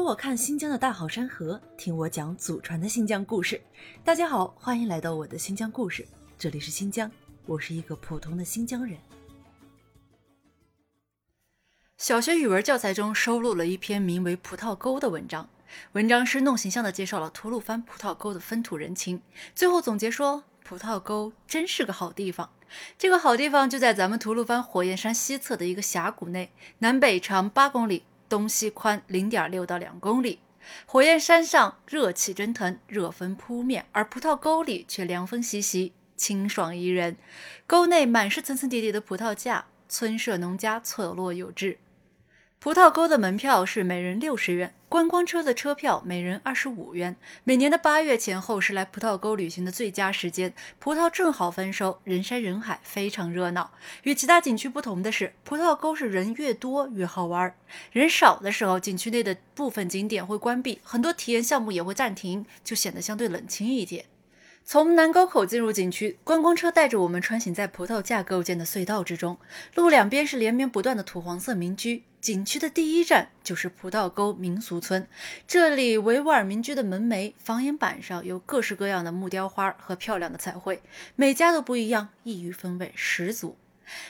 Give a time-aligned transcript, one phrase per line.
[0.00, 3.60] 跟我看新疆的大好山河，听我讲祖传的新疆故事。
[4.02, 7.12] 大家好，欢迎来到我的新疆故事，这里是新疆，
[7.44, 8.96] 我是一个普通的新疆人。
[11.98, 15.50] 小学语文教材中收录了一篇名为《葡萄沟》的文章，
[15.92, 19.20] 文章是弄形象的介绍了吐鲁番葡萄沟的风土人情，
[19.54, 22.48] 最后总结说，葡萄沟真是个好地方。
[22.96, 28.04] 这个好地方就在咱们吐鲁番火焰山西侧的一个峡谷内，南北长八公里。
[28.30, 30.38] 东西宽零点六到两公里，
[30.86, 37.16] 火焰山上热气蒸腾，热风扑面，而葡萄沟里却凉风习习，清爽宜人。
[37.66, 41.78] 沟内满是层层叠叠的葡萄架，村舍农家错落有致。
[42.62, 47.16] 葡萄沟的门票是每人六十元，观光车的车票每人二十五元。
[47.42, 53.70] 每年的八月前后是来葡萄沟旅行的最佳时间，葡萄正好丰收，人山人海，非常热闹。
[54.02, 57.54] 与其他景区不同的是，葡萄沟是人越多越好玩。
[57.92, 64.04] 人少的时候，景区内的部分景点会关闭，很多体验项目也会暂停，就显得相对冷清一点。
[64.72, 69.36] 从南沟口进入景区，观光车带着我们穿行在葡萄架构建的隧道之中，
[69.74, 72.04] 路两边是连绵不断的土黄色民居。
[72.20, 75.08] 景区的第一站就是葡萄沟民俗村，
[75.48, 80.80] 这里维吾尔民居的门楣、房檐板上有各式各样的木雕花和漂亮的彩绘，
[81.16, 83.56] 每家都不一样，异域风味十足。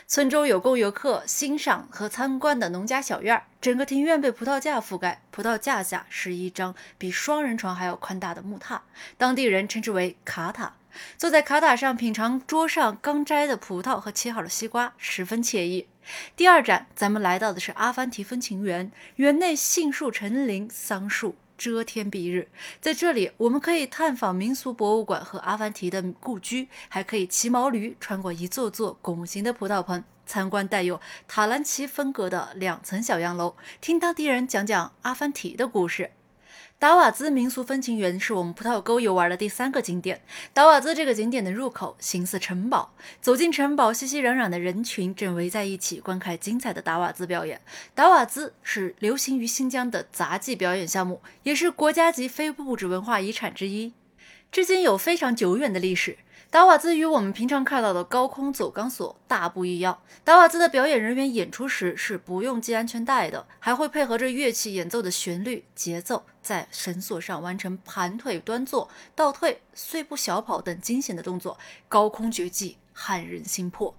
[0.06, 8.81] 村中有供游客欣赏和参观的农家小院，整个庭院被葡萄架覆盖，葡萄架下是一张比双人床还要宽大的木榻，
[9.17, 10.75] 当地人称之为卡塔。
[11.17, 15.86] 坐在卡塔上品尝桌上刚摘的葡萄和切好的西瓜，十分惬意。
[16.34, 22.48] 第二站，咱们来到的是阿凡提风情园，园内杏树成林，桑树遮天蔽日。
[22.80, 36.12] 在这里，我们可以探访民俗博物馆和阿凡提的故居，还可以骑毛驴穿过一座座拱形的葡萄棚，参观带有塔兰奇风格的两层小洋楼，听当地人讲讲阿凡提的故事。
[36.81, 40.23] 达瓦兹民俗风情园是我们葡萄沟游玩的第三个景点。
[40.55, 47.61] 达瓦兹这个景点的入口形似城堡，走进城堡，熙熙攘攘的人群正围在一起观看精彩的达瓦兹表演。
[47.95, 53.92] 达瓦兹是流行于新疆的杂技表演项目，也是国家级非物质文化遗产之一，
[54.51, 56.17] 至今有非常久远的历史。
[56.48, 60.01] 达瓦兹与我们平常看到的高空走钢索大不一样。
[60.24, 71.58] 达瓦兹的表演人员演出时是不用系安全带的，还会配合着乐器演奏的旋律节奏，在绳索上完成盘腿、端坐、倒退、碎步小跑等惊险的动作，
[71.89, 73.95] 高空绝技撼人心魄。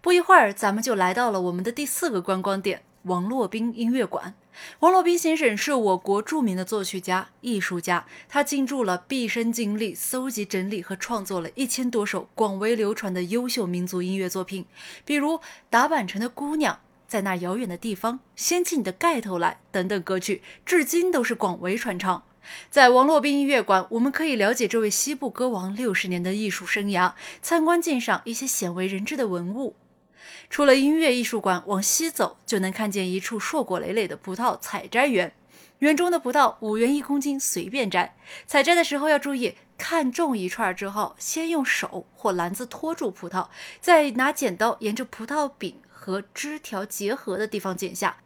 [0.00, 4.34] 不一会儿，咱们就来到了我们的第四个观光点——王洛宾音乐馆。
[4.80, 14.66] 王洛宾先生是我国著名的作曲家、艺术家，他倾注了毕生精力搜集、整理和创作了一千多首广为流传的优秀民族音乐作品，
[15.04, 15.34] 比如
[15.68, 16.74] 《达坂城的姑娘》
[17.06, 22.22] 《在那遥远的地方》《掀起你的盖头来》等等歌曲，至今都是广为传唱。
[22.70, 29.76] 在王洛宾音乐馆，我们可以了解这位西部歌王六十年的艺术生涯，参观鉴赏一些鲜为人知的文物。
[30.48, 35.32] 出了音乐艺术馆，往西走就能看见一处硕果累累的葡萄采摘园。
[35.78, 38.14] 园中的葡萄五元一公斤，随便摘。
[38.46, 43.48] 采摘的时候要注意，看中一串之后，先用手或篮子托住葡萄，
[43.80, 48.18] 再拿剪刀沿着葡萄柄和枝条结合的地方剪下，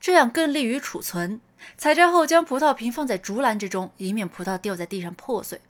[0.00, 1.40] 这样更利于储存。
[1.76, 5.60] 采摘后，将葡萄平放在竹篮之中，以免葡萄掉在地上破碎。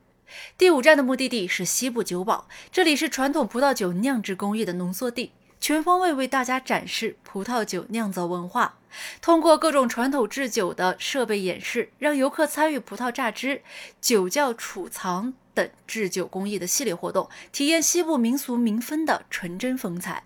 [0.58, 5.32] 第五站的目的地是西部酒堡，这里是传统葡萄酒酿制工艺的浓缩地。
[5.60, 8.78] 全方位为大家展示葡萄酒酿造文化，
[9.20, 13.62] 通过各种传统制酒的设备演示，让游客参与葡萄榨汁、
[14.00, 20.24] 酒窖储藏等制酒工艺的系列活动，体验西部民俗民风的纯真风采。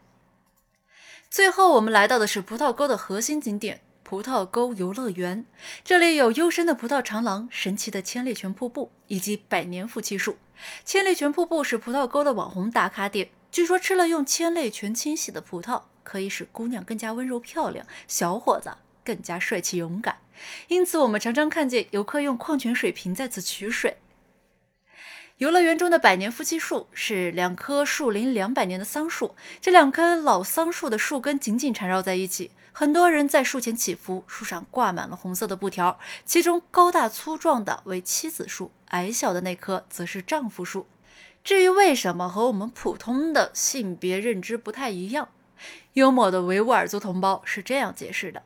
[1.28, 5.44] 最后，我们来到的是葡萄沟的核心景点——葡萄沟游乐园。
[5.82, 10.36] 这里有幽深的葡萄长廊、神奇的千里泉瀑布以及百年夫妻树。
[10.84, 13.30] 千里泉瀑布是葡萄沟的网红打卡点。
[13.54, 20.17] 据说吃了用千类泉清洗的葡萄，可以使姑娘更加温柔漂亮，小伙子更加帅气勇敢。
[20.67, 23.99] 因此，我们常常看见游客用矿泉水瓶在此取水。
[25.37, 40.88] 游乐园中的百年夫妻树是两棵树龄两百年的桑树，这两棵老桑树的树根紧紧缠绕在一起，很多人在树前祈福，树上挂满了红色的布条，其中高大粗壮的为妻子树，矮小的那棵则是丈夫树。
[41.44, 45.29] 至于为什么和我们普通的性别认知不太一样，
[45.93, 48.43] 幽默的维吾尔族同胞是这样解释的：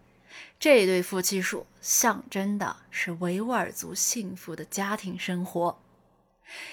[0.58, 5.78] 这对夫妻树象征的是维吾尔族幸福的家庭生活。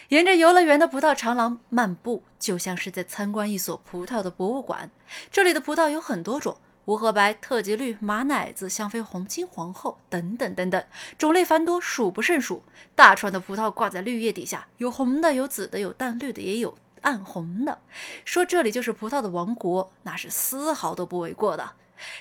[0.07, 4.89] 沿着游乐园的葡萄长廊漫步，就像是在参观一所葡萄的博物馆。
[5.31, 10.83] 这里的葡萄有很多种，无核白、特级绿、马奶子、香妃红、金皇后等等等等，
[11.17, 12.63] 种类繁多，数不胜数。
[12.95, 17.79] 大串的葡萄挂在绿叶底下，有红的，有紫的，有淡绿的，也有暗红的。
[18.23, 21.71] 说这里就是葡萄的王国，那是丝毫都不为过的。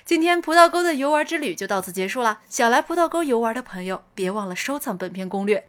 [0.04, 2.40] 今天葡萄沟的游玩之旅就到此结束了。
[2.48, 5.68] 想来葡萄沟游玩的朋友，别忘了收藏本篇攻略。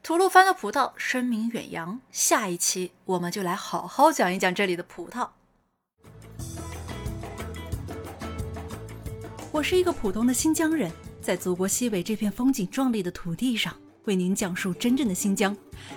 [0.00, 5.30] 吐鲁番的葡萄声名远扬，下一期我们就来好好讲一讲这里的葡萄。
[9.58, 10.88] 我是一个普通的新疆人，
[11.20, 13.74] 在祖国西北这片风景壮丽的土地上，
[14.04, 15.54] 为您讲述真正的新疆。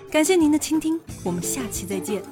[0.09, 2.23] 感谢您的倾听，我们下期再见。